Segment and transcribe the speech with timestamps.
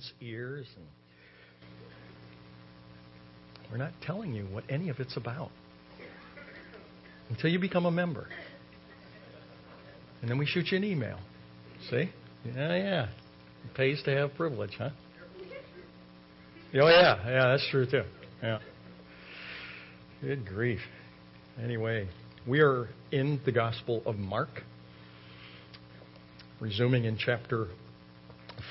[0.00, 0.66] parents' ears.
[0.76, 0.86] And
[3.70, 5.50] we're not telling you what any of it's about
[7.28, 8.26] until you become a member.
[10.20, 11.18] And then we shoot you an email.
[11.88, 12.10] See?
[12.44, 13.08] Yeah, yeah.
[13.64, 14.90] It pays to have privilege, huh?
[16.74, 17.16] Oh, yeah.
[17.26, 18.02] Yeah, that's true, too.
[18.42, 18.58] Yeah.
[20.20, 20.80] Good grief.
[21.62, 22.08] Anyway,
[22.46, 24.62] we are in the Gospel of Mark,
[26.60, 27.68] resuming in chapter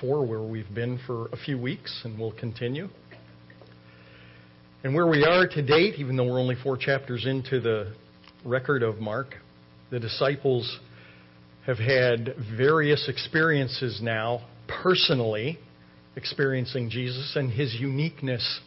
[0.01, 2.87] 4, where we've been for a few weeks, and we'll continue.
[4.83, 7.93] And where we are to date, even though we're only four chapters into the
[8.45, 9.35] record of Mark,
[9.91, 10.79] the disciples
[11.65, 15.59] have had various experiences now, personally,
[16.15, 18.61] experiencing Jesus and his uniqueness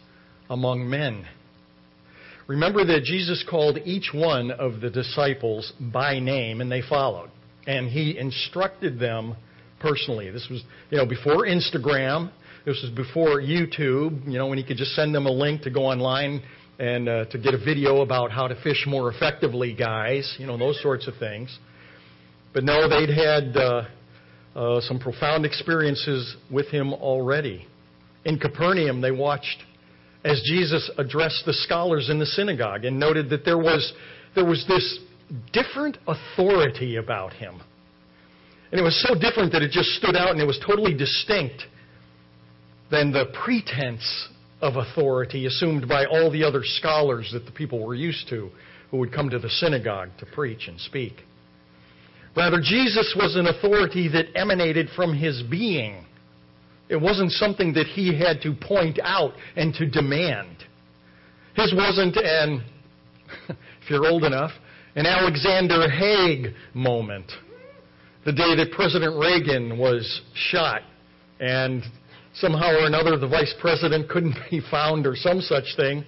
[0.51, 1.27] among men.
[2.47, 7.31] Remember that Jesus called each one of the disciples by name and they followed.
[7.67, 9.37] And he instructed them
[9.83, 10.31] personally.
[10.31, 12.31] This was, you know, before Instagram.
[12.65, 15.71] This was before YouTube, you know, when he could just send them a link to
[15.71, 16.41] go online
[16.79, 20.57] and uh, to get a video about how to fish more effectively, guys, you know,
[20.57, 21.59] those sorts of things.
[22.55, 23.85] But no, they'd had uh,
[24.55, 27.67] uh, some profound experiences with him already.
[28.25, 29.65] In Capernaum, they watched
[30.25, 33.93] as Jesus addressed the scholars in the synagogue and noted that there was,
[34.37, 35.01] there was this
[35.53, 37.61] different authority about him.
[38.73, 41.63] And it was so different that it just stood out and it was totally distinct
[42.91, 44.29] than the pretense
[44.63, 48.51] of authority assumed by all the other scholars that the people were used to
[48.91, 51.15] who would come to the synagogue to preach and speak.
[52.35, 56.07] Rather, Jesus was an authority that emanated from his being.
[56.89, 60.65] It wasn't something that he had to point out and to demand.
[61.55, 62.65] His wasn't an,
[63.49, 64.53] if you're old enough,
[64.95, 67.31] an Alexander Haig moment.
[68.25, 70.83] The day that President Reagan was shot
[71.41, 71.83] and
[72.35, 76.05] somehow or another the vice president couldn't be found or some such thing.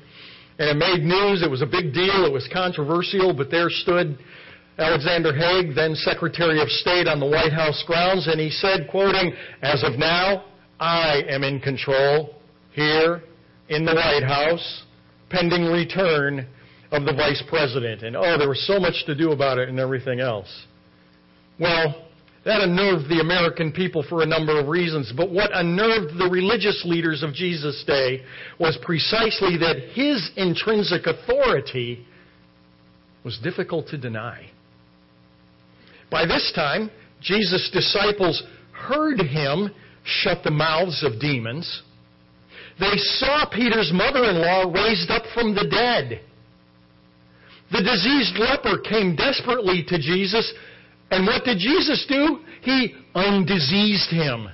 [0.58, 1.42] And it made news.
[1.42, 2.24] It was a big deal.
[2.24, 4.16] It was controversial, but there stood
[4.78, 9.32] Alexander Haig, then Secretary of State on the White House grounds, and he said, quoting,
[9.62, 10.44] As of now,
[10.78, 12.34] I am in control
[12.72, 13.22] here
[13.68, 14.84] in the White House,
[15.30, 16.46] pending return
[16.92, 18.02] of the Vice President.
[18.02, 20.66] And oh, there was so much to do about it and everything else.
[21.58, 22.03] Well,
[22.44, 26.82] that unnerved the American people for a number of reasons, but what unnerved the religious
[26.84, 28.22] leaders of Jesus' day
[28.60, 32.04] was precisely that his intrinsic authority
[33.24, 34.50] was difficult to deny.
[36.10, 36.90] By this time,
[37.20, 39.70] Jesus' disciples heard him
[40.04, 41.82] shut the mouths of demons.
[42.78, 46.20] They saw Peter's mother in law raised up from the dead.
[47.72, 50.52] The diseased leper came desperately to Jesus,
[51.10, 52.40] and what did Jesus do?
[52.62, 54.48] He undiseased him.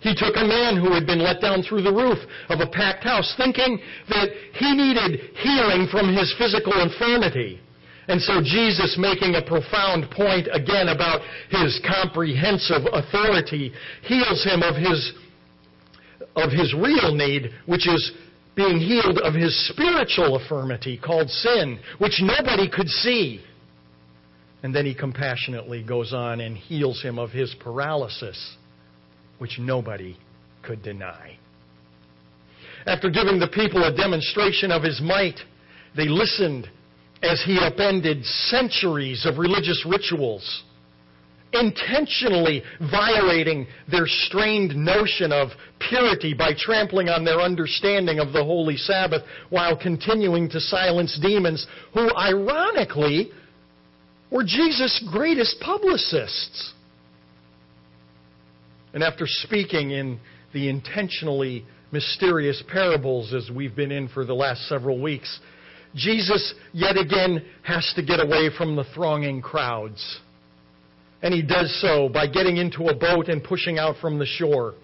[0.00, 3.04] He took a man who had been let down through the roof of a packed
[3.04, 3.78] house, thinking
[4.08, 7.60] that he needed healing from his physical infirmity.
[8.08, 13.72] And so Jesus, making a profound point again about his comprehensive authority,
[14.02, 15.12] heals him of his,
[16.34, 18.12] of his real need, which is
[18.56, 23.40] being healed of his spiritual infirmity called sin, which nobody could see.
[24.62, 28.56] And then he compassionately goes on and heals him of his paralysis,
[29.38, 30.16] which nobody
[30.62, 31.36] could deny.
[32.86, 35.38] After giving the people a demonstration of his might,
[35.96, 36.68] they listened
[37.22, 40.62] as he upended centuries of religious rituals,
[41.52, 48.76] intentionally violating their strained notion of purity by trampling on their understanding of the Holy
[48.76, 53.30] Sabbath while continuing to silence demons who, ironically,
[54.32, 56.72] were Jesus' greatest publicists.
[58.94, 60.18] And after speaking in
[60.54, 65.38] the intentionally mysterious parables as we've been in for the last several weeks,
[65.94, 70.20] Jesus yet again has to get away from the thronging crowds.
[71.20, 74.74] And he does so by getting into a boat and pushing out from the shore.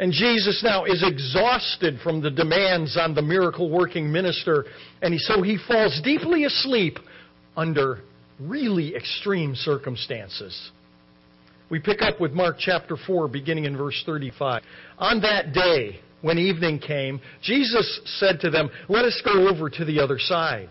[0.00, 4.66] And Jesus now is exhausted from the demands on the miracle working minister,
[5.00, 6.98] and so he falls deeply asleep
[7.56, 8.00] under
[8.40, 10.70] really extreme circumstances.
[11.70, 14.62] We pick up with Mark chapter 4, beginning in verse 35.
[14.98, 19.84] On that day, when evening came, Jesus said to them, Let us go over to
[19.84, 20.68] the other side.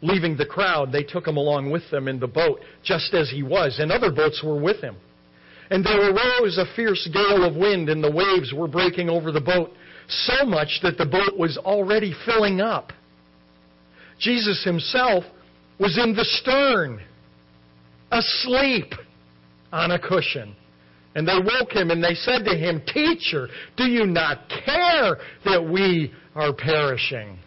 [0.00, 3.42] Leaving the crowd, they took him along with them in the boat, just as he
[3.42, 4.96] was, and other boats were with him.
[5.70, 9.40] And there arose a fierce gale of wind, and the waves were breaking over the
[9.40, 9.72] boat,
[10.08, 12.92] so much that the boat was already filling up.
[14.18, 15.24] Jesus himself
[15.78, 17.00] was in the stern,
[18.10, 18.92] asleep
[19.72, 20.54] on a cushion.
[21.14, 25.68] And they woke him and they said to him, Teacher, do you not care that
[25.68, 27.38] we are perishing?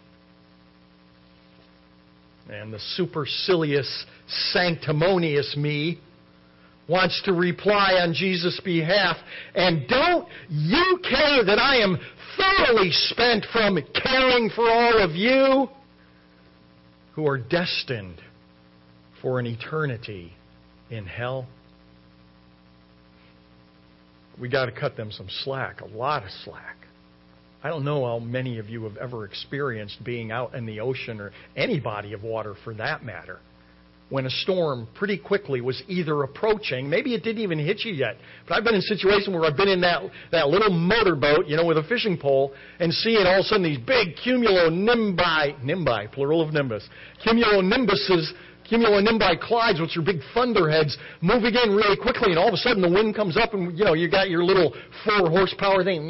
[2.50, 4.04] And the supercilious,
[4.52, 6.00] sanctimonious me
[6.88, 9.16] wants to reply on Jesus' behalf.
[9.54, 11.98] And don't you care that I am
[12.36, 15.68] thoroughly spent from caring for all of you
[17.14, 18.20] who are destined
[19.20, 20.32] for an eternity
[20.90, 21.46] in hell?
[24.40, 26.76] We got to cut them some slack, a lot of slack.
[27.62, 31.20] I don't know how many of you have ever experienced being out in the ocean
[31.20, 33.38] or any body of water for that matter
[34.12, 38.18] when a storm pretty quickly was either approaching, maybe it didn't even hit you yet,
[38.46, 41.64] but I've been in situations where I've been in that, that little motorboat, you know,
[41.64, 46.42] with a fishing pole, and seeing all of a sudden these big cumulonimbi, nimbi, plural
[46.42, 46.86] of nimbus,
[47.26, 48.32] cumulonimbuses
[48.70, 52.82] cumulonimbus clouds, which are big thunderheads, moving in really quickly, and all of a sudden
[52.82, 54.74] the wind comes up, and you know you got your little
[55.04, 56.04] four horsepower thing,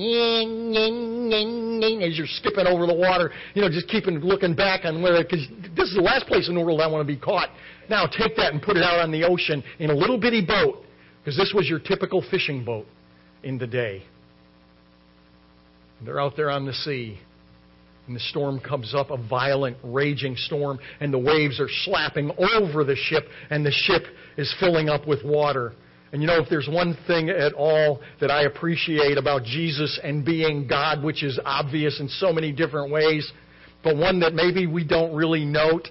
[2.03, 5.47] as you're skipping over the water, you know, just keeping looking back on where, because
[5.77, 7.49] this is the last place in the world I want to be caught.
[7.89, 10.85] Now take that and put it out on the ocean in a little bitty boat,
[11.21, 12.87] because this was your typical fishing boat
[13.43, 14.03] in the day.
[16.05, 17.19] They're out there on the sea.
[18.07, 22.83] And the storm comes up, a violent, raging storm, and the waves are slapping over
[22.83, 24.03] the ship, and the ship
[24.37, 25.73] is filling up with water.
[26.13, 30.25] And you know, if there's one thing at all that I appreciate about Jesus and
[30.25, 33.33] being God, which is obvious in so many different ways,
[33.85, 35.89] but one that maybe we don't really note,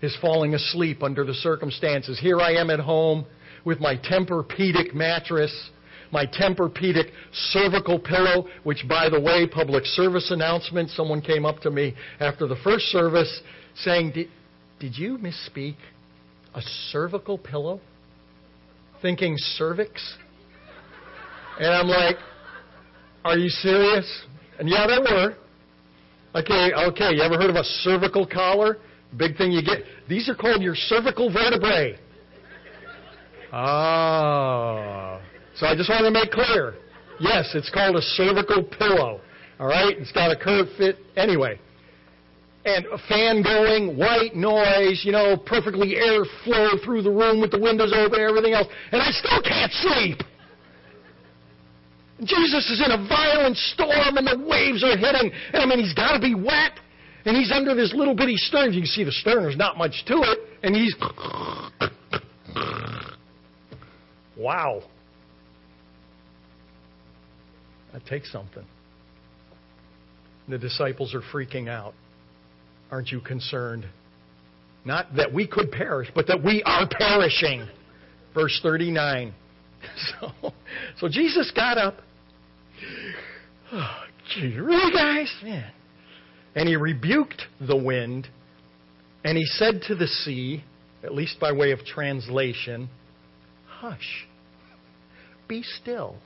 [0.00, 2.18] is falling asleep under the circumstances.
[2.20, 3.26] Here I am at home
[3.64, 5.70] with my Tempur-Pedic mattress
[6.12, 11.70] my Tempur-Pedic cervical pillow, which, by the way, public service announcement, someone came up to
[11.70, 13.42] me after the first service
[13.76, 14.12] saying,
[14.80, 15.76] Did, you misspeak?
[16.54, 17.80] A cervical pillow?
[19.02, 20.16] Thinking cervix?
[21.58, 22.16] And I'm like,
[23.24, 24.24] Are you serious?
[24.58, 25.36] And yeah, they were.
[26.34, 28.78] Okay, okay, you ever heard of a cervical collar?
[29.16, 29.78] Big thing you get.
[30.08, 31.98] These are called your cervical vertebrae.
[33.50, 35.07] Ah.
[35.58, 36.74] So I just want to make clear.
[37.18, 39.20] Yes, it's called a cervical pillow.
[39.58, 39.98] All right?
[39.98, 40.96] It's got a curved fit.
[41.16, 41.58] Anyway.
[42.64, 47.50] And a fan going, white noise, you know, perfectly air flow through the room with
[47.50, 48.68] the windows open, everything else.
[48.92, 50.18] And I still can't sleep.
[52.22, 55.30] Jesus is in a violent storm and the waves are hitting.
[55.52, 56.78] And I mean, he's got to be wet.
[57.24, 58.72] And he's under this little bitty stern.
[58.72, 60.38] You can see the stern, there's not much to it.
[60.62, 60.94] And he's.
[64.38, 64.84] Wow.
[67.92, 68.64] That takes something.
[70.48, 71.94] The disciples are freaking out.
[72.90, 73.86] Aren't you concerned?
[74.84, 77.68] Not that we could perish, but that we are perishing.
[78.34, 79.34] Verse 39.
[80.20, 80.52] So,
[80.98, 81.98] so Jesus got up.
[83.72, 83.96] Oh,
[84.36, 85.32] really, guys?
[85.42, 85.70] Man.
[86.56, 88.26] And he rebuked the wind,
[89.24, 90.64] and he said to the sea,
[91.04, 92.88] at least by way of translation,
[93.68, 94.26] Hush,
[95.46, 96.16] be still.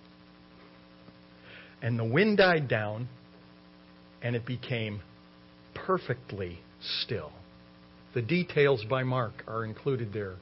[1.82, 3.08] And the wind died down,
[4.22, 5.02] and it became
[5.74, 6.60] perfectly
[7.02, 7.32] still.
[8.14, 10.36] The details by Mark are included there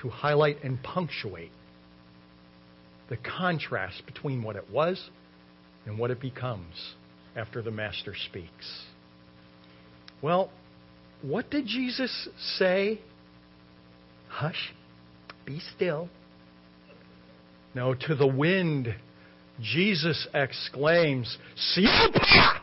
[0.00, 1.52] to highlight and punctuate
[3.08, 5.10] the contrast between what it was
[5.86, 6.94] and what it becomes
[7.36, 8.84] after the Master speaks.
[10.22, 10.50] Well,
[11.20, 13.00] what did Jesus say?
[14.28, 14.72] Hush,
[15.44, 16.08] be still.
[17.74, 18.94] No, to the wind
[19.62, 21.38] Jesus exclaims,
[21.76, 22.60] Siapa!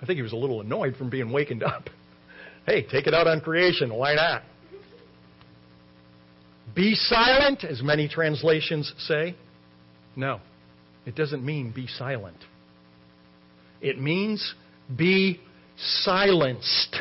[0.00, 1.88] I think he was a little annoyed from being wakened up.
[2.64, 3.92] Hey, take it out on creation.
[3.92, 4.44] Why not?
[6.76, 9.34] Be silent, as many translations say.
[10.14, 10.38] No,
[11.04, 12.36] it doesn't mean be silent.
[13.80, 14.54] It means
[14.96, 15.40] be
[15.76, 17.00] silenced.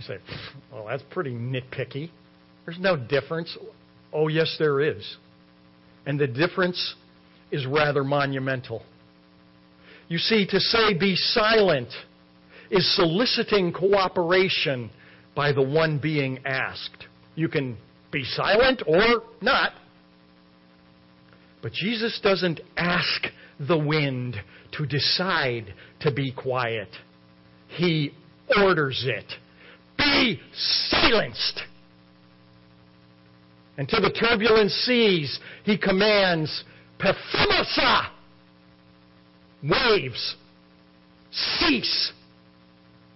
[0.00, 0.18] You say,
[0.72, 2.10] well, that's pretty nitpicky.
[2.64, 3.56] There's no difference.
[4.12, 5.16] Oh, yes, there is.
[6.06, 6.94] And the difference
[7.50, 8.82] is rather monumental.
[10.08, 11.88] You see, to say be silent
[12.70, 14.90] is soliciting cooperation
[15.34, 17.06] by the one being asked.
[17.34, 17.76] You can
[18.12, 19.72] be silent or not.
[21.62, 23.26] But Jesus doesn't ask
[23.58, 24.36] the wind
[24.72, 26.88] to decide to be quiet.
[27.68, 28.12] He
[28.56, 29.32] orders it.
[29.98, 30.40] Be
[30.90, 31.60] silenced.
[33.78, 36.64] And to the turbulent seas, he commands,
[36.98, 38.10] Pephimosa!
[39.62, 40.36] Waves,
[41.30, 42.12] cease.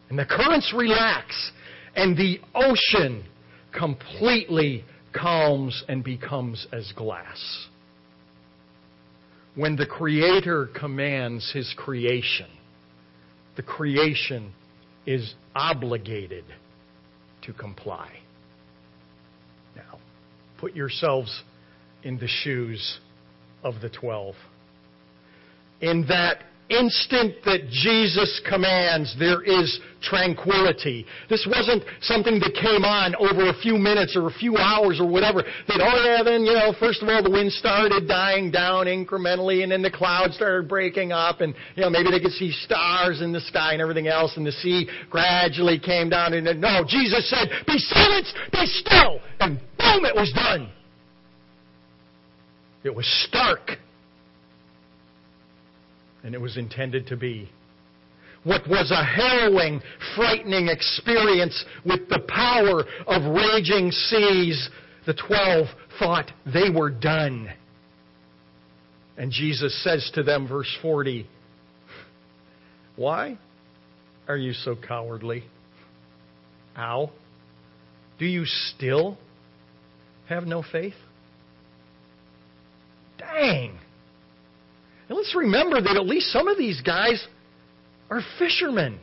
[0.08, 1.52] And the currents relax,
[1.94, 3.24] and the ocean
[3.72, 7.68] completely calms and becomes as glass.
[9.54, 12.46] When the Creator commands His creation,
[13.56, 14.52] the creation
[15.06, 16.44] is obligated
[17.42, 18.10] to comply.
[20.60, 21.42] Put yourselves
[22.02, 22.98] in the shoes
[23.62, 24.34] of the twelve.
[25.80, 31.04] In that instant that Jesus commands, there is tranquility.
[31.28, 35.08] This wasn't something that came on over a few minutes or a few hours or
[35.08, 35.42] whatever.
[35.42, 39.64] That, oh yeah, then, you know, first of all, the wind started dying down incrementally
[39.64, 43.20] and then the clouds started breaking up and, you know, maybe they could see stars
[43.20, 46.84] in the sky and everything else and the sea gradually came down and then, no,
[46.86, 49.58] Jesus said, be silent, be still, and
[49.92, 50.70] boom, it was done.
[52.82, 53.78] It was stark
[56.22, 57.50] and it was intended to be.
[58.44, 59.82] What was a harrowing,
[60.16, 64.70] frightening experience with the power of raging seas,
[65.06, 65.66] the twelve
[65.98, 67.50] thought they were done.
[69.18, 71.26] And Jesus says to them, verse 40,
[72.96, 73.38] Why
[74.26, 75.44] are you so cowardly?
[76.78, 77.10] Ow.
[78.18, 79.18] Do you still
[80.30, 80.94] have no faith?
[83.18, 83.78] Dang.
[85.08, 87.26] And let's remember that at least some of these guys
[88.10, 88.98] are fishermen.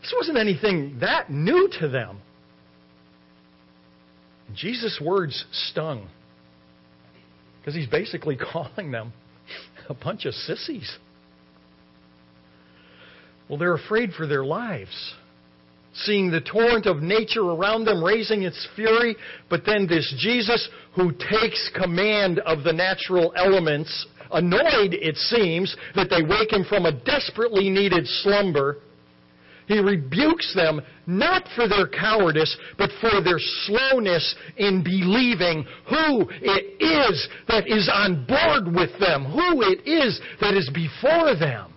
[0.00, 2.20] This wasn't anything that new to them.
[4.54, 6.08] Jesus' words stung
[7.58, 9.12] because he's basically calling them
[9.88, 10.96] a bunch of sissies.
[13.48, 15.14] Well, they're afraid for their lives
[16.04, 19.16] seeing the torrent of nature around them raising its fury,
[19.48, 26.08] but then this Jesus who takes command of the natural elements, annoyed, it seems, that
[26.10, 28.78] they wake him from a desperately needed slumber.
[29.66, 36.82] He rebukes them not for their cowardice, but for their slowness in believing who it
[36.82, 41.72] is that is on board with them, who it is that is before them.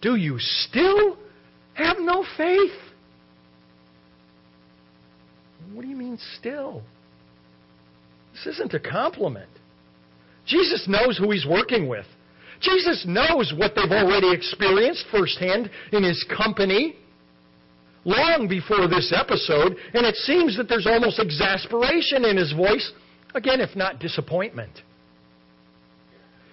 [0.00, 1.18] Do you still
[1.74, 2.72] have no faith.
[5.72, 6.82] What do you mean still?
[8.32, 9.50] This isn't a compliment.
[10.46, 12.06] Jesus knows who he's working with.
[12.60, 16.96] Jesus knows what they've already experienced firsthand in his company
[18.04, 22.92] long before this episode, and it seems that there's almost exasperation in his voice,
[23.34, 24.82] again, if not disappointment.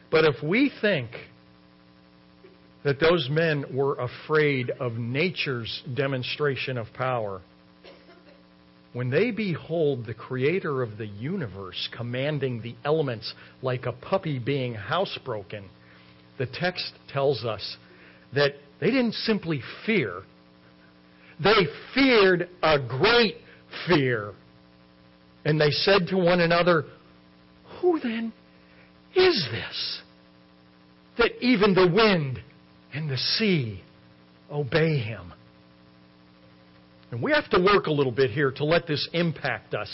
[0.10, 1.10] But if we think
[2.83, 7.41] that those men were afraid of nature's demonstration of power.
[8.93, 14.75] When they behold the creator of the universe commanding the elements like a puppy being
[14.75, 15.63] housebroken,
[16.38, 17.77] the text tells us
[18.33, 20.23] that they didn't simply fear,
[21.41, 23.38] they feared a great
[23.88, 24.33] fear.
[25.45, 26.85] And they said to one another,
[27.79, 28.33] Who then
[29.15, 30.01] is this?
[31.17, 32.41] That even the wind
[32.93, 33.81] and the sea
[34.51, 35.33] obey him.
[37.12, 39.89] And we have to work a little bit here to let this impact us.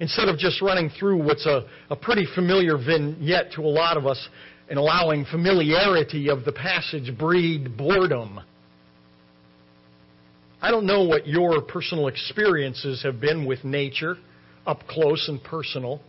[0.00, 4.06] Instead of just running through what's a, a pretty familiar vignette to a lot of
[4.06, 4.28] us
[4.68, 8.40] and allowing familiarity of the passage breed boredom.
[10.60, 14.16] I don't know what your personal experiences have been with nature,
[14.66, 16.00] up close and personal.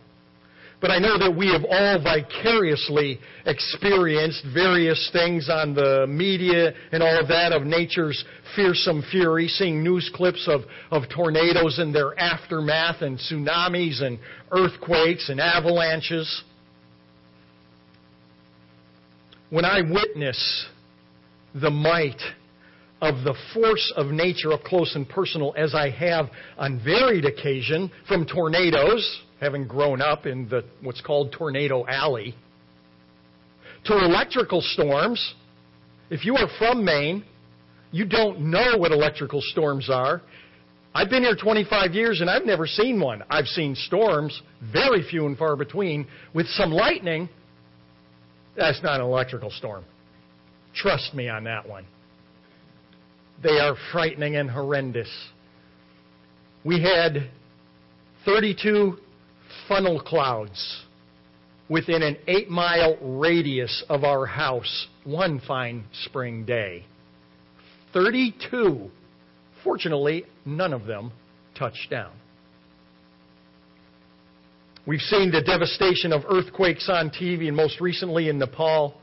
[0.80, 7.02] But I know that we have all vicariously experienced various things on the media and
[7.02, 12.18] all of that of nature's fearsome fury, seeing news clips of, of tornadoes and their
[12.18, 14.20] aftermath and tsunamis and
[14.52, 16.44] earthquakes and avalanches.
[19.50, 20.66] When I witness
[21.54, 22.20] the might
[23.00, 27.90] of the force of nature up close and personal as I have on varied occasion
[28.06, 32.34] from tornadoes, having grown up in the, what's called Tornado Alley,
[33.84, 35.34] to electrical storms.
[36.10, 37.24] If you are from Maine,
[37.92, 40.22] you don't know what electrical storms are.
[40.94, 43.22] I've been here 25 years and I've never seen one.
[43.30, 44.40] I've seen storms,
[44.72, 47.28] very few and far between, with some lightning.
[48.56, 49.84] That's not an electrical storm.
[50.74, 51.86] Trust me on that one.
[53.42, 55.08] They are frightening and horrendous.
[56.64, 57.30] We had
[58.24, 58.98] 32
[59.68, 60.84] funnel clouds
[61.68, 66.84] within an eight mile radius of our house one fine spring day.
[67.92, 68.90] 32.
[69.62, 71.12] Fortunately, none of them
[71.54, 72.12] touched down.
[74.86, 78.94] We've seen the devastation of earthquakes on TV, and most recently in Nepal.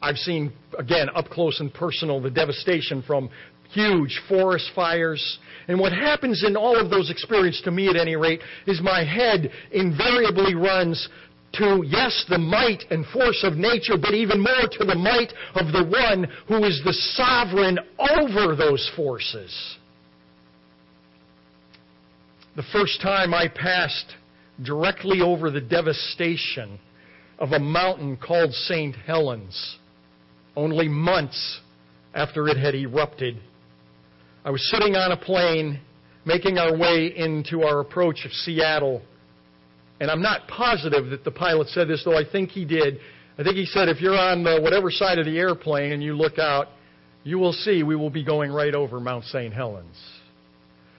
[0.00, 3.28] I've seen, again, up close and personal, the devastation from
[3.72, 5.38] huge forest fires.
[5.68, 9.04] And what happens in all of those experiences, to me at any rate, is my
[9.04, 11.08] head invariably runs
[11.54, 15.72] to, yes, the might and force of nature, but even more to the might of
[15.72, 19.76] the one who is the sovereign over those forces.
[22.56, 24.14] The first time I passed
[24.62, 26.78] directly over the devastation
[27.38, 28.94] of a mountain called St.
[28.94, 29.78] Helens,
[30.54, 31.60] only months
[32.14, 33.40] after it had erupted,
[34.44, 35.80] I was sitting on a plane
[36.24, 39.02] making our way into our approach of Seattle
[40.00, 42.98] and I'm not positive that the pilot said this, though I think he did.
[43.38, 46.14] I think he said, if you're on the, whatever side of the airplane and you
[46.14, 46.68] look out,
[47.22, 49.52] you will see we will be going right over Mount St.
[49.52, 49.96] Helens.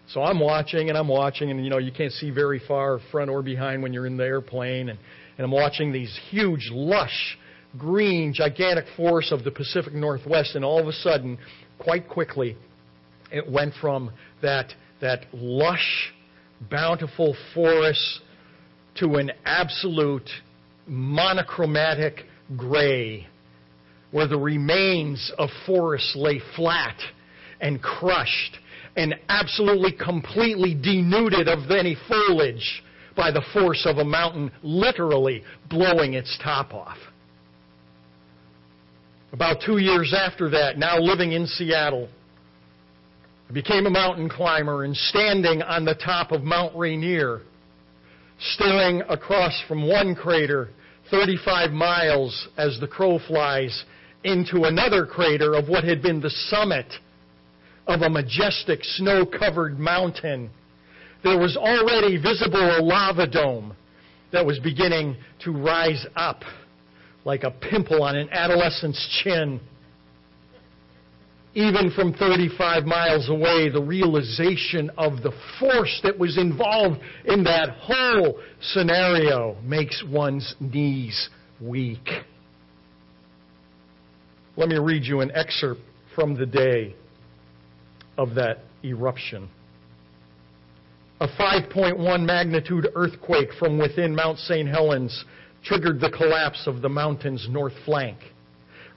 [0.09, 3.31] So I'm watching and I'm watching, and you know, you can't see very far front
[3.31, 4.89] or behind when you're in the airplane.
[4.89, 4.99] And,
[5.37, 7.37] and I'm watching these huge, lush,
[7.77, 11.39] green, gigantic forests of the Pacific Northwest, and all of a sudden,
[11.79, 12.55] quite quickly,
[13.31, 14.11] it went from
[14.41, 16.13] that, that lush,
[16.69, 18.21] bountiful forest
[18.95, 20.29] to an absolute
[20.85, 22.25] monochromatic
[22.57, 23.27] gray
[24.11, 26.97] where the remains of forests lay flat
[27.61, 28.57] and crushed
[28.97, 32.83] and absolutely completely denuded of any foliage
[33.15, 36.97] by the force of a mountain literally blowing its top off.
[39.31, 42.09] About two years after that, now living in Seattle,
[43.51, 47.41] I became a mountain climber and standing on the top of Mount Rainier
[48.39, 50.69] staring across from one crater
[51.09, 53.83] 35 miles as the crow flies
[54.23, 56.85] into another crater of what had been the summit
[57.87, 60.49] of a majestic snow covered mountain.
[61.21, 63.75] There was already visible a lava dome
[64.31, 66.43] that was beginning to rise up
[67.25, 69.59] like a pimple on an adolescent's chin
[71.53, 77.71] even from 35 miles away, the realization of the force that was involved in that
[77.71, 81.29] whole scenario makes one's knees
[81.59, 82.07] weak.
[84.55, 85.81] Let me read you an excerpt
[86.15, 86.95] from the day
[88.17, 89.49] of that eruption.
[91.19, 94.67] A 5.1 magnitude earthquake from within Mount St.
[94.67, 95.25] Helens
[95.63, 98.17] triggered the collapse of the mountain's north flank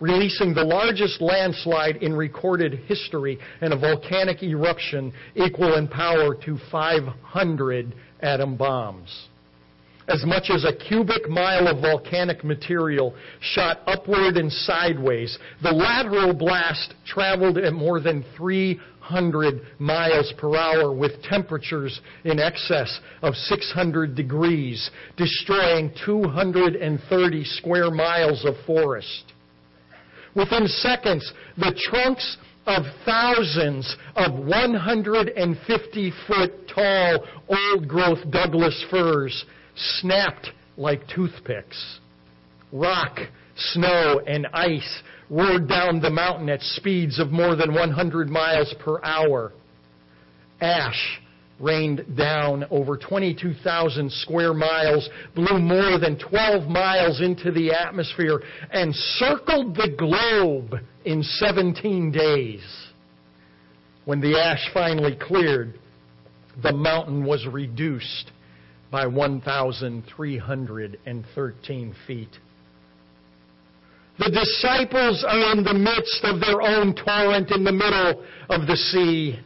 [0.00, 6.59] releasing the largest landslide in recorded history and a volcanic eruption equal in power to
[6.70, 9.28] 500 atom bombs.
[10.07, 15.38] As much as a cubic mile of volcanic material shot upward and sideways.
[15.62, 23.00] The lateral blast traveled at more than 300 miles per hour with temperatures in excess
[23.22, 29.34] of 600 degrees, destroying 230 square miles of forest.
[30.35, 39.44] Within seconds, the trunks of thousands of 150 foot tall old growth Douglas firs
[39.77, 42.01] snapped like toothpicks.
[42.73, 43.20] Rock,
[43.57, 49.01] snow, and ice roared down the mountain at speeds of more than 100 miles per
[49.03, 49.53] hour.
[50.61, 51.20] Ash
[51.64, 58.94] rained down over 22,000 square miles, blew more than 12 miles into the atmosphere, and
[58.94, 60.74] circled the globe
[61.05, 62.62] in 17 days.
[64.05, 65.81] When the ash finally cleared,
[66.62, 68.31] the mountain was reduced
[68.90, 72.38] by 1,313 feet.
[74.18, 78.77] The disciples are in the midst of their own torrent in the middle of the
[78.77, 79.40] sea.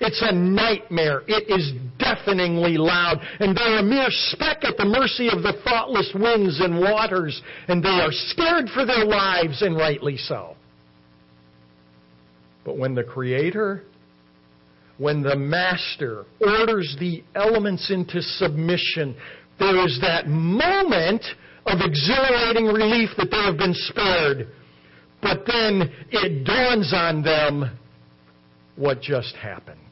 [0.00, 1.22] It's a nightmare.
[1.26, 3.18] It is deafeningly loud.
[3.38, 7.40] And they're a mere speck at the mercy of the thoughtless winds and waters.
[7.68, 10.56] And they are scared for their lives, and rightly so.
[12.64, 13.84] But when the Creator,
[14.96, 19.14] when the Master orders the elements into submission,
[19.58, 21.24] there is that moment
[21.66, 24.48] of exhilarating relief that they have been spared.
[25.20, 27.78] But then it dawns on them
[28.76, 29.89] what just happened.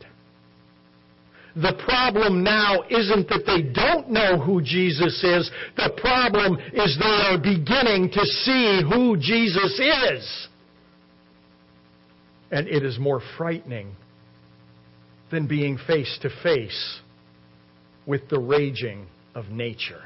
[1.60, 5.50] The problem now isn't that they don't know who Jesus is.
[5.76, 10.48] The problem is they are beginning to see who Jesus is.
[12.52, 13.96] And it is more frightening
[15.32, 17.00] than being face to face
[18.06, 20.02] with the raging of nature.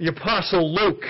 [0.00, 1.04] The Apostle Luke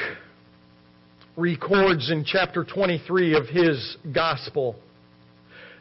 [1.38, 4.76] records in chapter 23 of his gospel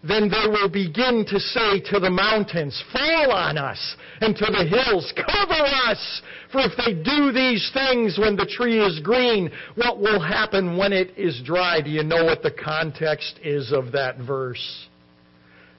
[0.03, 4.65] then they will begin to say to the mountains, Fall on us, and to the
[4.65, 6.21] hills, Cover us.
[6.51, 10.93] For if they do these things when the tree is green, what will happen when
[10.93, 11.81] it is dry?
[11.81, 14.87] Do you know what the context is of that verse?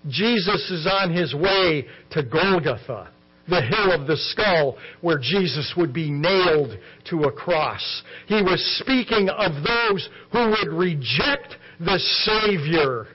[0.08, 3.10] Jesus is on his way to Golgotha,
[3.48, 6.76] the hill of the skull, where Jesus would be nailed
[7.08, 8.02] to a cross.
[8.26, 13.08] He was speaking of those who would reject the Savior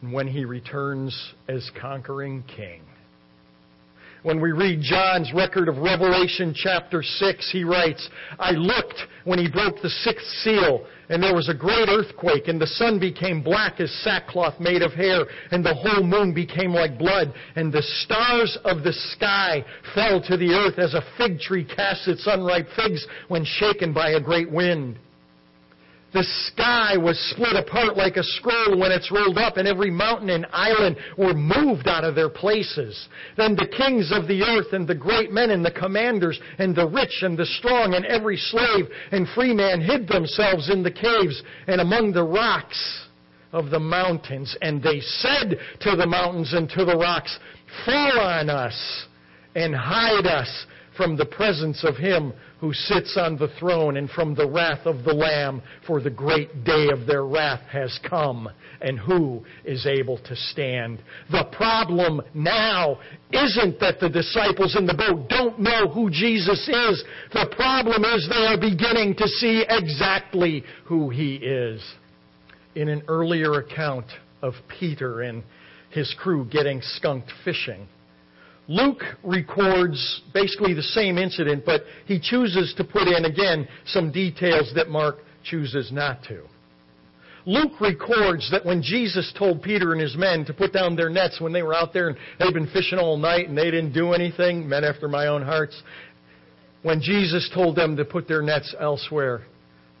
[0.00, 2.82] when he returns as conquering king.
[4.24, 8.08] When we read John's record of Revelation chapter 6, he writes,
[8.38, 12.60] I looked when he broke the sixth seal, and there was a great earthquake, and
[12.60, 16.98] the sun became black as sackcloth made of hair, and the whole moon became like
[16.98, 21.64] blood, and the stars of the sky fell to the earth as a fig tree
[21.64, 24.98] casts its unripe figs when shaken by a great wind.
[26.12, 30.30] The sky was split apart like a scroll when it's rolled up, and every mountain
[30.30, 33.08] and island were moved out of their places.
[33.36, 36.86] Then the kings of the earth, and the great men, and the commanders, and the
[36.86, 41.42] rich, and the strong, and every slave and free man hid themselves in the caves
[41.66, 43.06] and among the rocks
[43.52, 44.56] of the mountains.
[44.62, 47.38] And they said to the mountains and to the rocks,
[47.84, 49.06] Fall on us
[49.54, 50.66] and hide us
[50.98, 55.04] from the presence of him who sits on the throne and from the wrath of
[55.04, 58.48] the Lamb, for the great day of their wrath has come,
[58.80, 61.00] and who is able to stand?
[61.30, 62.98] The problem now
[63.32, 67.04] isn't that the disciples in the boat don't know who Jesus is.
[67.32, 71.80] The problem is they are beginning to see exactly who he is.
[72.74, 74.06] In an earlier account
[74.42, 75.44] of Peter and
[75.90, 77.86] his crew getting skunked fishing,
[78.68, 84.70] Luke records basically the same incident, but he chooses to put in, again, some details
[84.74, 86.42] that Mark chooses not to.
[87.46, 91.40] Luke records that when Jesus told Peter and his men to put down their nets
[91.40, 94.12] when they were out there and they'd been fishing all night and they didn't do
[94.12, 95.82] anything, men after my own hearts,
[96.82, 99.46] when Jesus told them to put their nets elsewhere,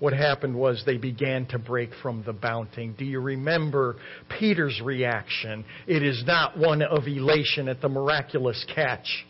[0.00, 2.92] what happened was they began to break from the bounty.
[2.96, 3.96] Do you remember
[4.38, 5.64] Peter's reaction?
[5.86, 9.26] It is not one of elation at the miraculous catch.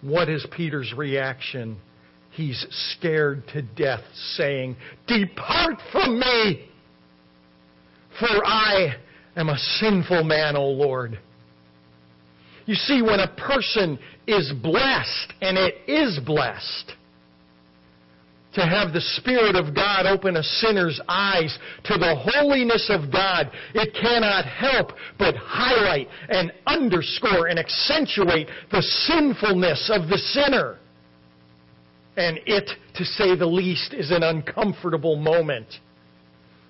[0.00, 1.76] What is Peter's reaction?
[2.30, 2.64] He's
[2.96, 4.02] scared to death,
[4.36, 4.76] saying,
[5.06, 6.68] Depart from me,
[8.18, 8.94] for I
[9.36, 11.18] am a sinful man, O Lord.
[12.64, 16.92] You see, when a person is blessed, and it is blessed,
[18.54, 23.50] to have the Spirit of God open a sinner's eyes to the holiness of God,
[23.74, 30.78] it cannot help but highlight and underscore and accentuate the sinfulness of the sinner.
[32.16, 35.66] And it, to say the least, is an uncomfortable moment.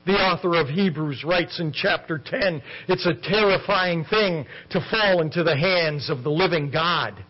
[0.07, 5.45] The author of Hebrews writes in chapter 10, it's a terrifying thing to fall into
[5.45, 7.25] the hands of the living God.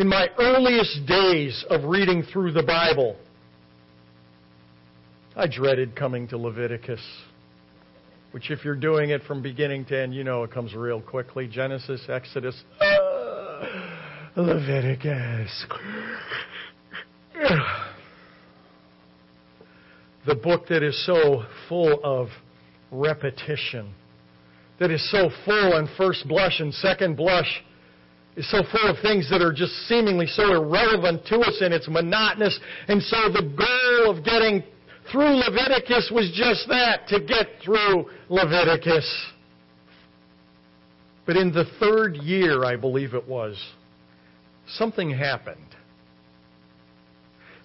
[0.00, 3.16] In my earliest days of reading through the Bible,
[5.36, 7.02] I dreaded coming to Leviticus,
[8.30, 11.46] which, if you're doing it from beginning to end, you know it comes real quickly
[11.46, 13.90] Genesis, Exodus, uh,
[14.36, 15.66] Leviticus.
[20.26, 22.28] the book that is so full of
[22.90, 23.92] repetition,
[24.78, 27.62] that is so full on first blush and second blush
[28.36, 31.88] is so full of things that are just seemingly so irrelevant to us and it's
[31.88, 32.58] monotonous.
[32.88, 34.62] And so the goal of getting
[35.10, 39.26] through Leviticus was just that, to get through Leviticus.
[41.26, 43.56] But in the third year, I believe it was,
[44.66, 45.58] something happened.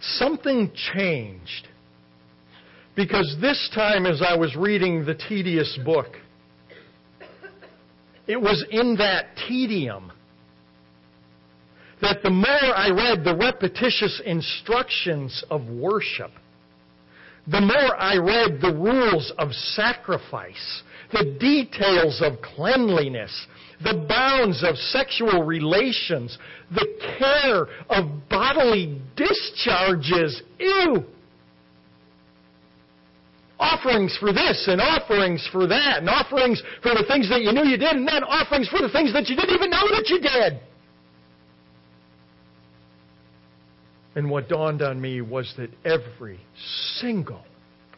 [0.02, 1.68] Something changed.
[2.96, 6.16] Because this time, as I was reading the tedious book,
[8.28, 10.12] it was in that tedium
[12.02, 16.32] that the more I read the repetitious instructions of worship,
[17.48, 23.48] the more I read the rules of sacrifice, the details of cleanliness,
[23.84, 26.38] the bounds of sexual relations,
[26.72, 26.88] the
[27.20, 30.42] care of bodily discharges.
[30.60, 31.04] Ew!
[33.60, 37.66] Offerings for this and offerings for that, and offerings for the things that you knew
[37.66, 40.20] you did, and then offerings for the things that you didn't even know that you
[40.20, 40.60] did.
[44.16, 46.40] And what dawned on me was that every
[47.00, 47.44] single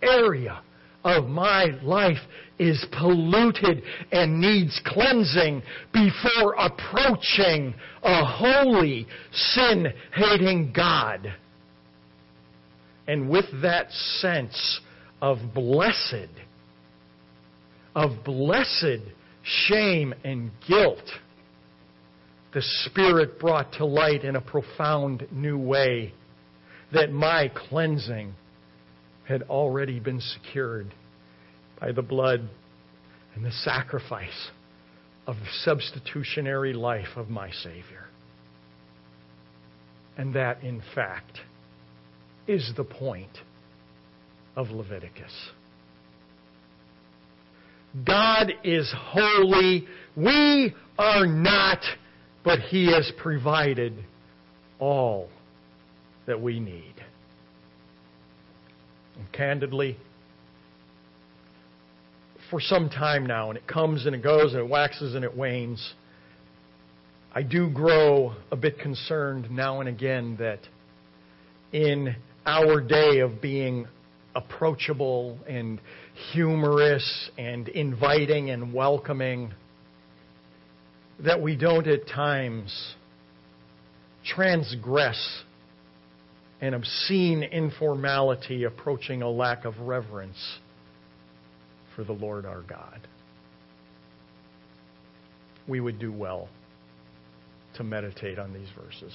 [0.02, 0.62] area
[1.04, 2.18] of my life
[2.60, 5.62] is polluted and needs cleansing
[5.94, 11.34] before approaching a holy, sin hating God.
[13.08, 14.82] And with that sense
[15.22, 16.30] of blessed,
[17.96, 19.02] of blessed
[19.44, 21.06] shame and guilt,
[22.58, 26.12] the Spirit brought to light in a profound new way
[26.92, 28.34] that my cleansing
[29.28, 30.92] had already been secured
[31.80, 32.50] by the blood
[33.36, 34.50] and the sacrifice
[35.28, 38.08] of the substitutionary life of my Savior.
[40.18, 41.38] And that, in fact,
[42.48, 43.38] is the point
[44.56, 45.52] of Leviticus.
[48.04, 49.88] God is holy.
[50.16, 51.84] We are not,
[52.48, 53.92] but He has provided
[54.80, 55.28] all
[56.28, 56.94] that we need.
[59.18, 59.98] And candidly,
[62.50, 65.36] for some time now, and it comes and it goes and it waxes and it
[65.36, 65.94] wanes,
[67.36, 70.60] I do grow a bit concerned now and again that
[71.74, 73.90] in our day of being
[74.34, 75.82] approachable and
[76.32, 79.52] humorous and inviting and welcoming,
[81.24, 82.96] that we don't at times
[84.26, 85.44] transgress
[86.62, 90.60] an obscene informality approaching a lack of reverence
[91.96, 93.08] for the Lord our God.
[95.68, 96.50] We would do well
[97.76, 99.14] to meditate on these verses.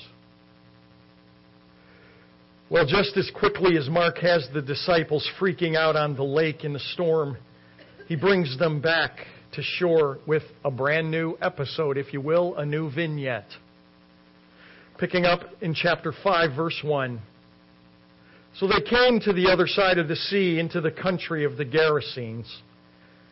[2.71, 6.73] Well, just as quickly as Mark has the disciples freaking out on the lake in
[6.73, 7.37] the storm,
[8.07, 12.65] he brings them back to shore with a brand new episode, if you will, a
[12.65, 13.49] new vignette.
[14.99, 17.21] Picking up in chapter 5, verse 1.
[18.59, 21.65] So they came to the other side of the sea, into the country of the
[21.65, 22.47] Gerasenes.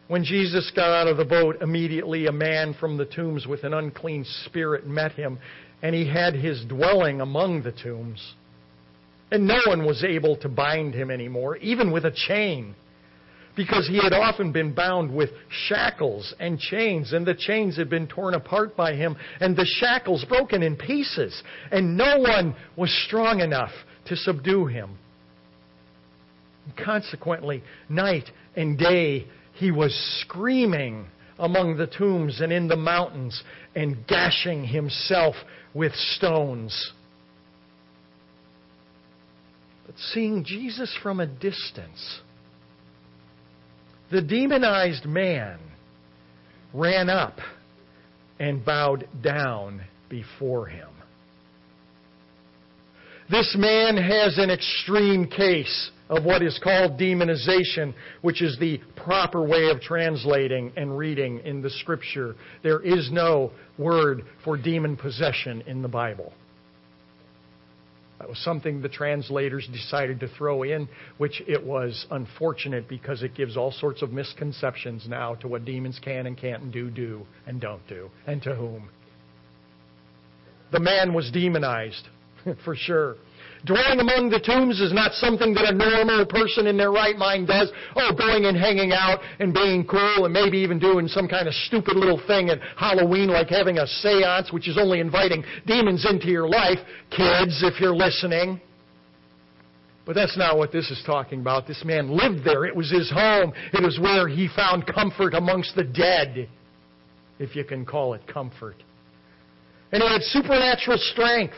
[0.08, 3.74] When Jesus got out of the boat, immediately a man from the tombs with an
[3.74, 5.38] unclean spirit met him,
[5.82, 8.34] and he had his dwelling among the tombs.
[9.30, 12.74] And no one was able to bind him anymore, even with a chain,
[13.60, 15.28] because he had often been bound with
[15.68, 20.24] shackles and chains, and the chains had been torn apart by him, and the shackles
[20.30, 23.72] broken in pieces, and no one was strong enough
[24.06, 24.96] to subdue him.
[26.82, 29.92] Consequently, night and day he was
[30.22, 31.04] screaming
[31.38, 33.42] among the tombs and in the mountains
[33.74, 35.34] and gashing himself
[35.74, 36.92] with stones.
[39.84, 42.20] But seeing Jesus from a distance,
[44.10, 45.58] the demonized man
[46.74, 47.38] ran up
[48.38, 50.88] and bowed down before him.
[53.30, 59.40] This man has an extreme case of what is called demonization, which is the proper
[59.40, 62.34] way of translating and reading in the Scripture.
[62.64, 66.32] There is no word for demon possession in the Bible.
[68.20, 73.34] That was something the translators decided to throw in, which it was unfortunate because it
[73.34, 77.26] gives all sorts of misconceptions now to what demons can and can't and do, do,
[77.46, 78.90] and don't do, and to whom.
[80.70, 82.06] The man was demonized,
[82.64, 83.16] for sure.
[83.66, 87.46] Dwelling among the tombs is not something that a normal person in their right mind
[87.46, 87.70] does.
[87.94, 91.54] Oh, going and hanging out and being cool and maybe even doing some kind of
[91.68, 96.28] stupid little thing at Halloween like having a seance, which is only inviting demons into
[96.28, 96.78] your life.
[97.10, 98.60] Kids, if you're listening.
[100.06, 101.66] But that's not what this is talking about.
[101.68, 102.64] This man lived there.
[102.64, 103.52] It was his home.
[103.74, 106.48] It was where he found comfort amongst the dead,
[107.38, 108.76] if you can call it comfort.
[109.92, 111.54] And he had supernatural strength.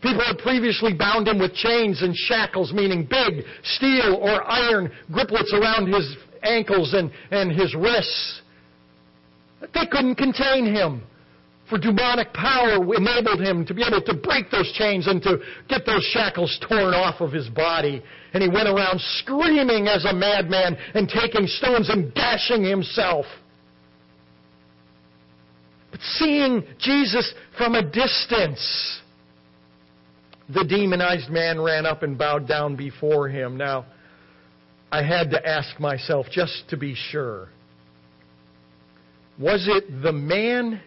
[0.00, 5.52] People had previously bound him with chains and shackles, meaning big steel or iron griplets
[5.52, 8.40] around his ankles and, and his wrists.
[9.74, 11.02] They couldn't contain him.
[11.68, 15.86] For demonic power enabled him to be able to break those chains and to get
[15.86, 18.02] those shackles torn off of his body.
[18.32, 23.26] And he went around screaming as a madman and taking stones and gashing himself.
[25.92, 28.99] But seeing Jesus from a distance,
[30.52, 33.56] the demonized man ran up and bowed down before him.
[33.56, 33.86] Now,
[34.92, 37.48] I had to ask myself just to be sure
[39.38, 40.82] was it the man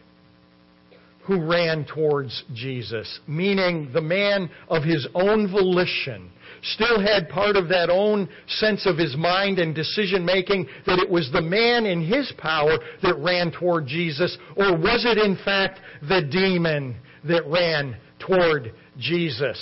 [1.24, 6.30] who ran towards Jesus, meaning the man of his own volition,
[6.62, 11.10] still had part of that own sense of his mind and decision making, that it
[11.10, 15.80] was the man in his power that ran toward Jesus, or was it in fact
[16.08, 19.60] the demon that ran toward Jesus.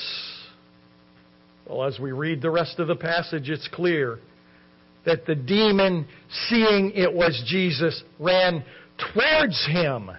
[1.68, 4.20] Well, as we read the rest of the passage, it's clear
[5.06, 6.08] that the demon,
[6.50, 8.64] seeing it was Jesus, ran
[9.14, 10.12] towards him.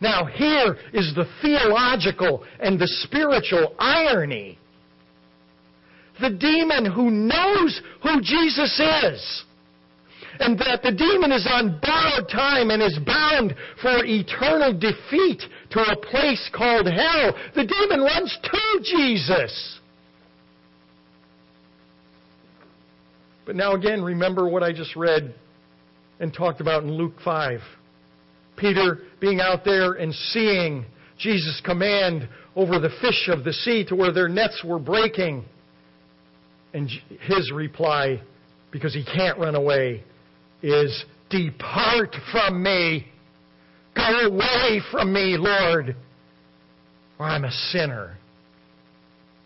[0.00, 4.58] Now, here is the theological and the spiritual irony.
[6.20, 9.44] the demon who knows who Jesus is.
[10.38, 15.80] And that the demon is on borrowed time and is bound for eternal defeat to
[15.80, 17.34] a place called hell.
[17.54, 19.80] The demon runs to Jesus.
[23.44, 25.34] But now again, remember what I just read
[26.18, 27.60] and talked about in Luke 5.
[28.56, 30.84] Peter being out there and seeing
[31.18, 35.44] Jesus' command over the fish of the sea to where their nets were breaking.
[36.74, 38.20] And his reply,
[38.70, 40.02] because he can't run away,
[40.62, 43.06] is Depart from me.
[44.06, 45.96] Go away from me, Lord,
[47.16, 48.16] for I'm a sinner.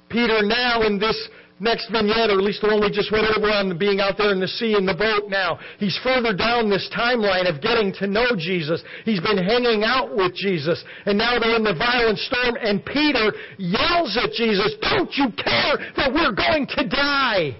[0.09, 1.29] Peter, now in this
[1.61, 4.33] next vignette, or at least the one we just went over on being out there
[4.33, 5.59] in the sea in the boat now.
[5.79, 8.83] He's further down this timeline of getting to know Jesus.
[9.05, 10.83] He's been hanging out with Jesus.
[11.07, 15.79] And now they're in the violent storm, and Peter yells at Jesus, Don't you care
[15.97, 17.57] that we're going to die?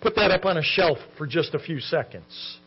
[0.00, 2.58] Put that up on a shelf for just a few seconds.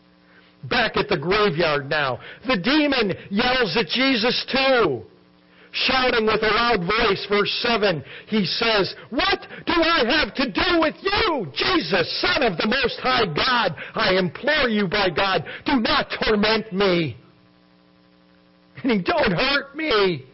[0.64, 2.18] Back at the graveyard now.
[2.46, 5.04] The demon yells at Jesus too
[5.72, 10.80] shouting with a loud voice, verse 7, he says, What do I have to do
[10.80, 13.76] with you, Jesus, Son of the Most High God?
[13.94, 17.16] I implore you by God, do not torment me.
[18.84, 20.24] And don't hurt me.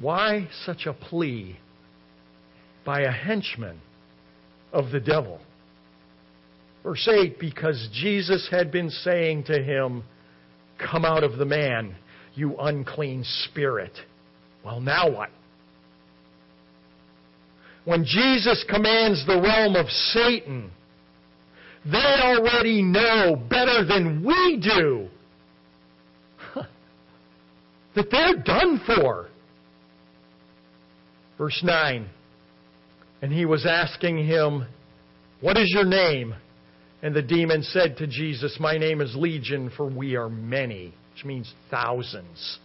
[0.00, 1.56] Why such a plea
[2.84, 3.80] by a henchman
[4.72, 5.40] of the devil?
[6.88, 10.02] Verse 8, because Jesus had been saying to him,
[10.78, 11.94] Come out of the man
[12.34, 13.92] you unclean spirit.
[14.64, 15.28] Well, now what?
[17.84, 20.70] When Jesus commands the realm of Satan,
[21.84, 25.08] they already know better than we do
[27.96, 29.28] that they're done for.
[31.36, 32.08] Verse 9.
[33.20, 34.64] And he was asking him,
[35.42, 36.34] What is your name?
[37.02, 41.24] And the demon said to Jesus, My name is Legion, for we are many which
[41.24, 42.58] means thousands.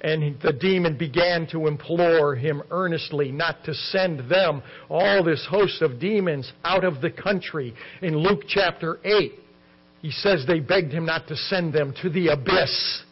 [0.00, 5.82] And the demon began to implore him earnestly not to send them, all this host
[5.82, 7.74] of demons, out of the country.
[8.02, 9.32] In Luke chapter 8,
[10.00, 13.02] he says they begged him not to send them to the abyss.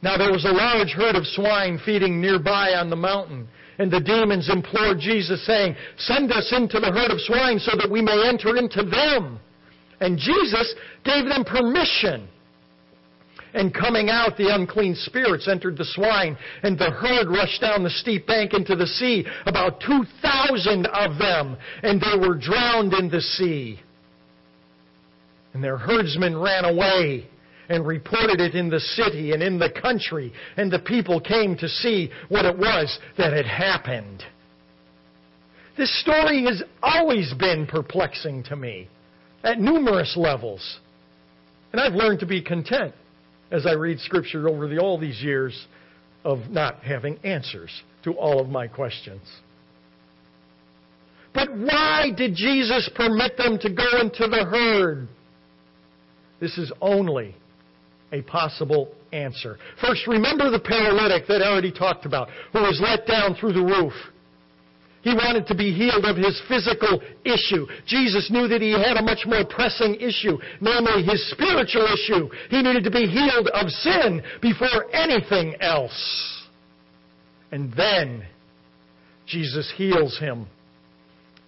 [0.00, 3.48] Now there was a large herd of swine feeding nearby on the mountain.
[3.78, 7.90] And the demons implored Jesus, saying, Send us into the herd of swine so that
[7.90, 9.40] we may enter into them.
[10.00, 12.28] And Jesus gave them permission.
[13.54, 17.90] And coming out, the unclean spirits entered the swine, and the herd rushed down the
[17.90, 23.20] steep bank into the sea, about 2,000 of them, and they were drowned in the
[23.20, 23.78] sea.
[25.52, 27.28] And their herdsmen ran away
[27.72, 31.66] and reported it in the city and in the country, and the people came to
[31.66, 34.22] see what it was that had happened.
[35.78, 38.88] This story has always been perplexing to me
[39.42, 40.80] at numerous levels.
[41.72, 42.92] And I've learned to be content
[43.50, 45.66] as I read Scripture over the, all these years
[46.24, 47.70] of not having answers
[48.04, 49.26] to all of my questions.
[51.32, 55.08] But why did Jesus permit them to go into the herd?
[56.38, 57.34] This is only
[58.12, 59.58] a possible answer.
[59.80, 63.62] First, remember the paralytic that I already talked about, who was let down through the
[63.62, 63.92] roof.
[65.02, 67.66] He wanted to be healed of his physical issue.
[67.86, 72.28] Jesus knew that he had a much more pressing issue, namely his spiritual issue.
[72.50, 76.46] He needed to be healed of sin before anything else.
[77.50, 78.24] And then
[79.26, 80.46] Jesus heals him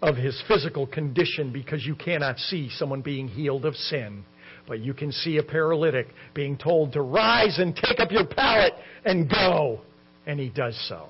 [0.03, 4.25] of his physical condition because you cannot see someone being healed of sin.
[4.67, 8.73] But you can see a paralytic being told to rise and take up your pallet
[9.05, 9.81] and go.
[10.27, 11.09] And he does so.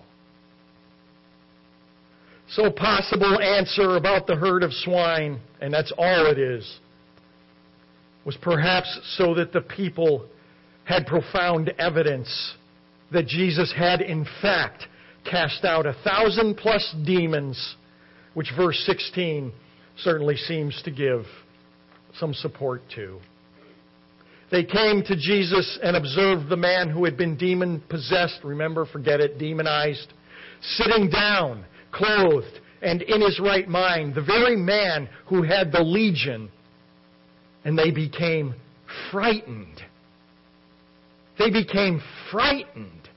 [2.48, 6.78] So, possible answer about the herd of swine, and that's all it is,
[8.24, 10.26] was perhaps so that the people
[10.84, 12.54] had profound evidence
[13.12, 14.84] that Jesus had, in fact,
[15.28, 17.76] cast out a thousand plus demons,
[18.34, 19.52] which verse 16
[19.96, 21.24] certainly seems to give
[22.14, 23.18] some support to.
[24.54, 29.18] They came to Jesus and observed the man who had been demon possessed, remember, forget
[29.18, 30.12] it, demonized,
[30.76, 36.48] sitting down clothed, and in his right mind, the very man who had the legion,
[37.64, 38.54] and they became
[39.10, 39.82] frightened.
[41.36, 42.00] They became
[42.30, 43.08] frightened.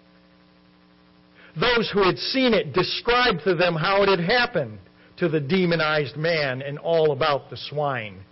[1.56, 4.80] Those who had seen it described to them how it had happened
[5.18, 8.24] to the demonized man and all about the swine.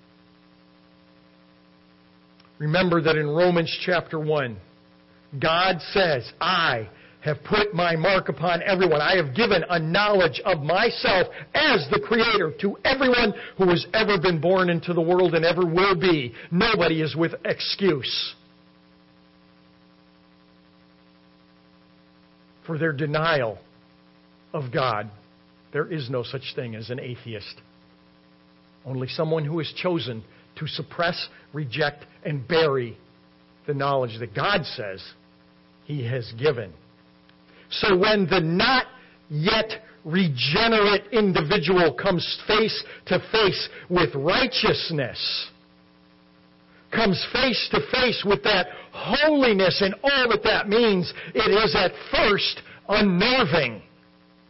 [2.59, 4.57] Remember that in Romans chapter 1,
[5.39, 6.89] God says, I
[7.21, 9.01] have put my mark upon everyone.
[9.01, 14.19] I have given a knowledge of myself as the Creator to everyone who has ever
[14.19, 16.33] been born into the world and ever will be.
[16.51, 18.35] Nobody is with excuse
[22.65, 23.57] for their denial
[24.53, 25.09] of God.
[25.73, 27.59] There is no such thing as an atheist.
[28.85, 30.23] Only someone who has chosen
[30.55, 32.97] to suppress, reject, and bury
[33.67, 35.03] the knowledge that God says
[35.85, 36.73] He has given.
[37.69, 38.85] So when the not
[39.29, 45.49] yet regenerate individual comes face to face with righteousness,
[46.91, 51.91] comes face to face with that holiness and all that that means, it is at
[52.11, 53.81] first unnerving,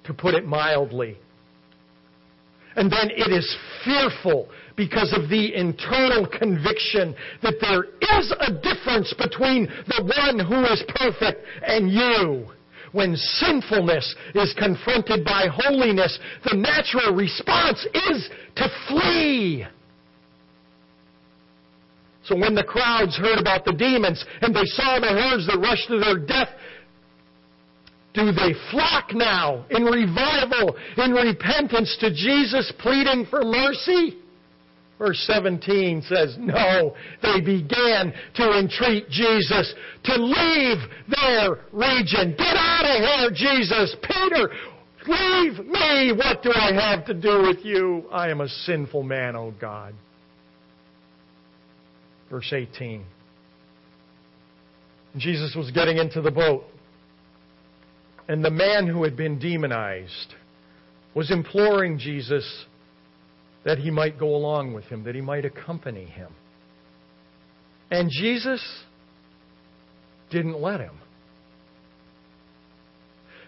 [0.03, 1.17] to put it mildly.
[2.75, 7.85] And then it is fearful because of the internal conviction that there
[8.19, 12.47] is a difference between the one who is perfect and you.
[12.91, 16.17] When sinfulness is confronted by holiness,
[16.49, 19.65] the natural response is to flee.
[22.23, 25.87] So when the crowds heard about the demons and they saw the herds that rushed
[25.89, 26.49] to their death,
[28.13, 34.17] do they flock now in revival, in repentance to Jesus, pleading for mercy?
[34.97, 39.73] Verse 17 says, No, they began to entreat Jesus
[40.05, 40.77] to leave
[41.09, 42.33] their region.
[42.37, 43.95] Get out of here, Jesus.
[44.01, 44.49] Peter,
[45.07, 46.13] leave me.
[46.13, 48.05] What do I have to do with you?
[48.11, 49.93] I am a sinful man, O oh God.
[52.29, 53.05] Verse 18.
[55.17, 56.63] Jesus was getting into the boat,
[58.27, 60.33] and the man who had been demonized
[61.13, 62.65] was imploring Jesus
[63.65, 66.31] that he might go along with him, that he might accompany him.
[67.91, 68.63] And Jesus
[70.31, 70.97] didn't let him.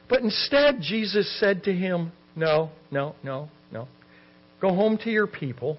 [0.10, 3.88] But instead, Jesus said to him, No, no, no, no.
[4.60, 5.78] Go home to your people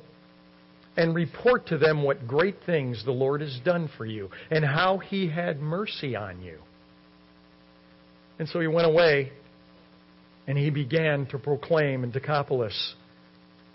[0.97, 4.99] and report to them what great things the Lord has done for you and how
[4.99, 6.59] he had mercy on you.
[8.39, 9.33] And so he went away
[10.47, 12.95] and he began to proclaim in Decapolis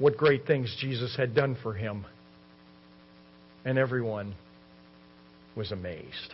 [0.04, 2.06] what great things Jesus had done for him.
[3.64, 4.36] And everyone
[5.56, 6.34] was amazed.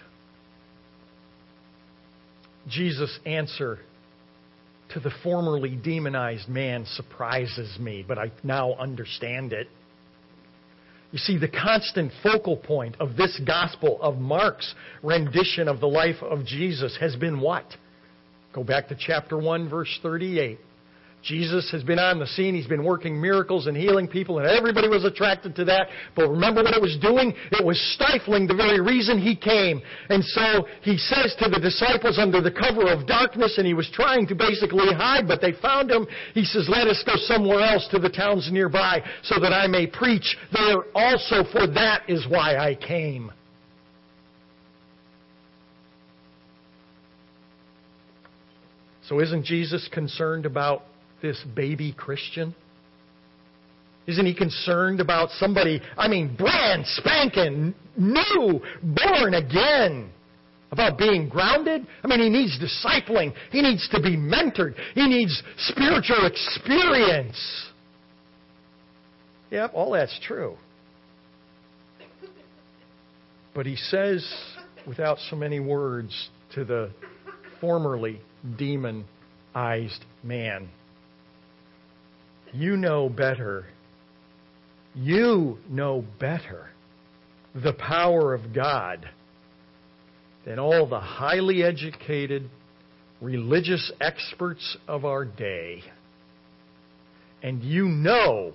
[2.67, 3.77] Jesus' answer
[4.93, 9.67] to the formerly demonized man surprises me, but I now understand it.
[11.11, 16.23] You see, the constant focal point of this gospel, of Mark's rendition of the life
[16.23, 17.65] of Jesus, has been what?
[18.51, 20.57] Go back to chapter 1, verse 38.
[21.21, 22.55] Jesus has been on the scene.
[22.55, 25.87] He's been working miracles and healing people, and everybody was attracted to that.
[26.15, 27.33] But remember what it was doing?
[27.51, 29.81] It was stifling the very reason he came.
[30.09, 33.89] And so he says to the disciples under the cover of darkness, and he was
[33.91, 36.07] trying to basically hide, but they found him.
[36.33, 39.87] He says, Let us go somewhere else to the towns nearby so that I may
[39.87, 43.31] preach there also, for that is why I came.
[49.09, 50.83] So isn't Jesus concerned about
[51.21, 52.55] this baby Christian?
[54.07, 60.09] Isn't he concerned about somebody, I mean, brand spanking, new, born again?
[60.71, 61.85] About being grounded?
[62.03, 63.33] I mean, he needs discipling.
[63.51, 64.75] He needs to be mentored.
[64.93, 67.39] He needs spiritual experience.
[69.51, 70.57] Yep, all that's true.
[73.55, 74.27] But he says,
[74.87, 76.91] without so many words, to the
[77.59, 78.21] formerly
[78.57, 80.69] demonized man,
[82.53, 83.65] you know better.
[84.95, 86.69] You know better
[87.55, 89.09] the power of God
[90.45, 92.49] than all the highly educated
[93.21, 95.81] religious experts of our day.
[97.43, 98.53] And you know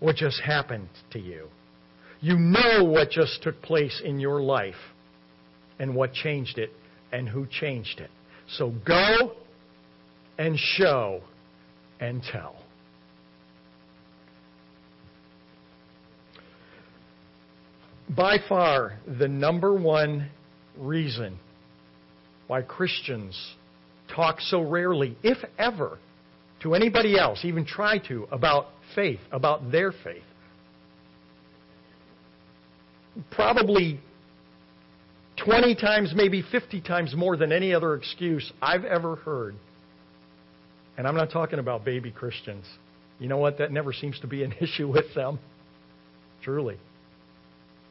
[0.00, 1.48] what just happened to you.
[2.20, 4.74] You know what just took place in your life
[5.78, 6.70] and what changed it
[7.12, 8.10] and who changed it.
[8.56, 9.32] So go
[10.36, 11.20] and show
[12.00, 12.56] and tell.
[18.14, 20.30] By far the number one
[20.76, 21.38] reason
[22.46, 23.54] why Christians
[24.14, 25.98] talk so rarely, if ever,
[26.62, 30.22] to anybody else, even try to, about faith, about their faith.
[33.30, 34.00] Probably
[35.44, 39.54] 20 times, maybe 50 times more than any other excuse I've ever heard.
[40.96, 42.64] And I'm not talking about baby Christians.
[43.20, 43.58] You know what?
[43.58, 45.38] That never seems to be an issue with them.
[46.42, 46.78] Truly.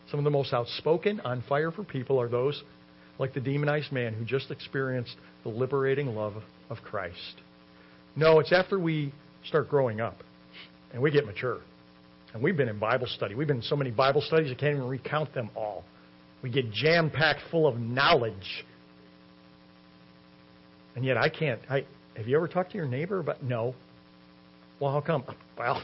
[0.10, 2.64] Some of the most outspoken, on fire for people are those
[3.20, 6.34] like the demonized man who just experienced the liberating love
[6.70, 7.41] of Christ.
[8.16, 9.14] No, it's after we
[9.45, 10.18] start growing up
[10.93, 11.60] and we get mature.
[12.34, 13.36] And we've been in Bible study.
[13.36, 15.84] We've been in so many Bible studies, I can't even recount them all.
[16.43, 18.66] We get jam packed full of knowledge.
[20.95, 21.60] And yet I can't.
[21.70, 21.86] I,
[22.16, 23.43] have you ever talked to your neighbor about?
[23.43, 23.76] No.
[24.80, 25.24] Well, how come?
[25.58, 25.82] Well,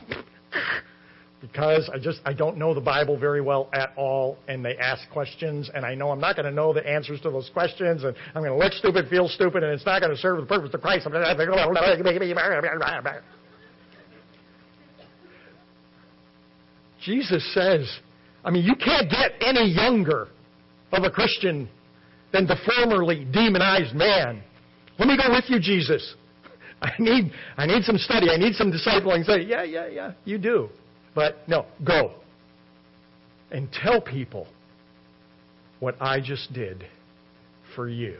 [1.43, 5.01] because I just I don't know the Bible very well at all, and they ask
[5.11, 8.15] questions, and I know I'm not going to know the answers to those questions, and
[8.33, 10.73] I'm going to look stupid, feel stupid, and it's not going to serve the purpose
[10.73, 11.05] of Christ.
[17.03, 17.93] Jesus says,
[18.45, 20.29] I mean, you can't get any younger
[20.93, 21.67] of a Christian
[22.31, 24.41] than the formerly demonized man.
[24.97, 26.15] Let me go with you, Jesus.
[26.81, 28.29] I need, I need some study.
[28.29, 29.25] I need some discipling.
[29.25, 30.69] Say, yeah, yeah, yeah, you do.
[31.15, 32.15] But no, go.
[33.51, 34.47] And tell people
[35.79, 36.85] what I just did
[37.75, 38.19] for you.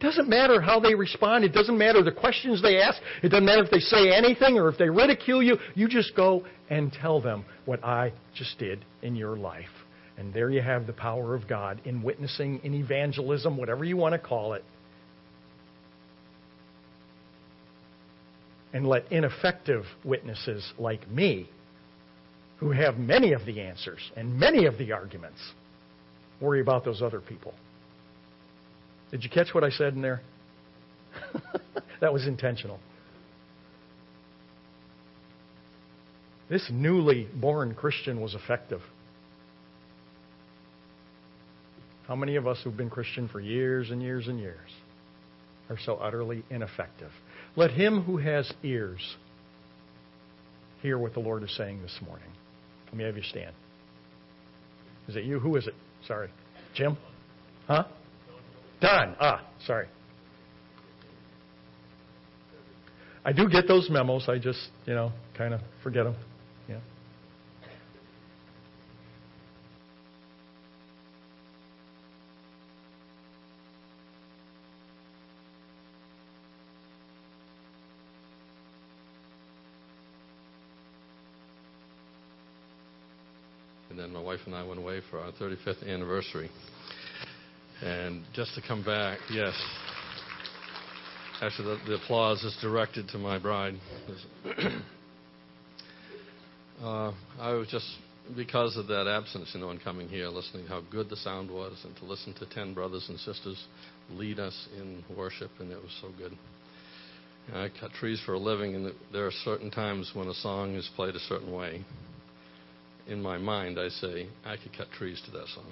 [0.00, 1.44] Doesn't matter how they respond.
[1.44, 3.00] It doesn't matter the questions they ask.
[3.22, 5.56] It doesn't matter if they say anything or if they ridicule you.
[5.74, 9.64] You just go and tell them what I just did in your life.
[10.18, 14.12] And there you have the power of God in witnessing, in evangelism, whatever you want
[14.12, 14.64] to call it.
[18.74, 21.48] And let ineffective witnesses like me,
[22.58, 25.40] who have many of the answers and many of the arguments,
[26.40, 27.54] worry about those other people.
[29.10, 30.20] Did you catch what I said in there?
[32.00, 32.80] that was intentional.
[36.48, 38.80] This newly born Christian was effective.
[42.06, 44.70] How many of us who've been Christian for years and years and years
[45.70, 47.10] are so utterly ineffective?
[47.56, 49.16] Let him who has ears
[50.82, 52.28] hear what the Lord is saying this morning.
[52.86, 53.54] Let me have you stand.
[55.08, 55.38] Is it you?
[55.38, 55.74] Who is it?
[56.06, 56.28] Sorry.
[56.74, 56.96] Jim?
[57.66, 57.84] Huh?
[58.80, 59.16] Don.
[59.20, 59.86] Ah, sorry.
[63.24, 64.28] I do get those memos.
[64.28, 66.14] I just, you know, kind of forget them.
[66.68, 66.80] Yeah.
[83.90, 86.50] And then my wife and I went away for our 35th anniversary.
[87.82, 89.54] And just to come back, yes.
[91.40, 93.74] Actually, the, the applause is directed to my bride.
[96.82, 97.86] uh, I was just,
[98.36, 101.80] because of that absence, you know, in coming here, listening how good the sound was,
[101.84, 103.64] and to listen to 10 brothers and sisters
[104.10, 106.36] lead us in worship, and it was so good.
[107.54, 110.88] I cut trees for a living, and there are certain times when a song is
[110.94, 111.84] played a certain way.
[113.06, 115.70] In my mind, I say, I could cut trees to that song.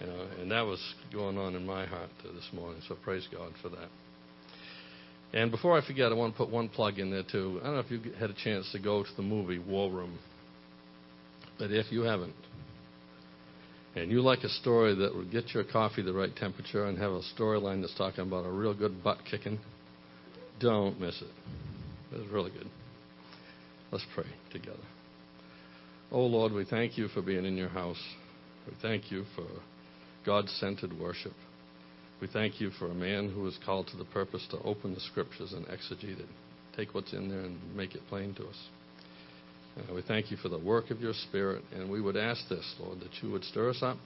[0.00, 0.80] You know, and that was
[1.12, 2.80] going on in my heart this morning.
[2.88, 3.88] So praise God for that.
[5.32, 7.60] And before I forget, I want to put one plug in there too.
[7.62, 10.18] I don't know if you had a chance to go to the movie War Room,
[11.58, 12.34] but if you haven't,
[13.94, 17.12] and you like a story that will get your coffee the right temperature and have
[17.12, 19.58] a storyline that's talking about a real good butt kicking,
[20.60, 21.28] don't miss it.
[22.12, 22.68] It's really good.
[23.90, 24.78] Let's pray together.
[26.12, 28.02] Oh Lord, we thank you for being in your house.
[28.66, 29.46] We thank you for
[30.24, 31.32] God centered worship.
[32.20, 35.00] We thank you for a man who was called to the purpose to open the
[35.00, 36.28] scriptures and exegete it,
[36.76, 38.56] take what's in there and make it plain to us.
[39.76, 42.74] Uh, we thank you for the work of your Spirit, and we would ask this,
[42.80, 43.98] Lord, that you would stir us up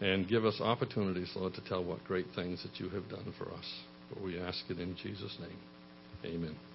[0.00, 3.52] and give us opportunities, Lord, to tell what great things that you have done for
[3.52, 3.74] us.
[4.08, 5.58] But we ask it in Jesus' name.
[6.24, 6.69] Amen.